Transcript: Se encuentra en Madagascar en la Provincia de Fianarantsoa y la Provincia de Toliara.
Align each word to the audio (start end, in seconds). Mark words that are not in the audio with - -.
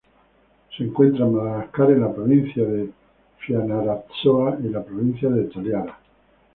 Se 0.75 0.83
encuentra 0.83 1.27
en 1.27 1.35
Madagascar 1.35 1.91
en 1.91 2.01
la 2.01 2.11
Provincia 2.11 2.63
de 2.65 2.89
Fianarantsoa 3.45 4.57
y 4.63 4.69
la 4.69 4.83
Provincia 4.83 5.29
de 5.29 5.43
Toliara. 5.43 5.95